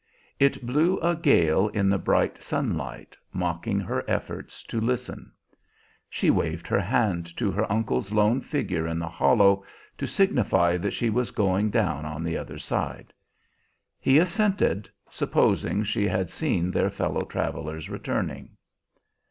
[0.39, 5.31] It blew a gale in the bright sunlight, mocking her efforts to listen.
[6.09, 9.63] She waved her hand to her uncle's lone figure in the hollow,
[9.99, 13.13] to signify that she was going down on the other side.
[13.99, 18.57] He assented, supposing she had seen their fellow travelers returning.